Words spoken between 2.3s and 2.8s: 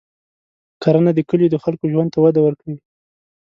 ورکوي.